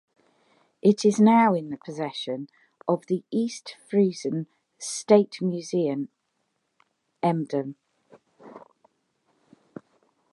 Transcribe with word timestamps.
It 0.81 1.05
is 1.05 1.19
now 1.19 1.53
in 1.53 1.69
the 1.69 1.77
possession 1.77 2.47
of 2.87 3.05
the 3.05 3.23
East 3.29 3.77
Frisian 3.87 4.47
State 4.79 5.39
Museum 5.43 6.09
Emden. 7.21 7.75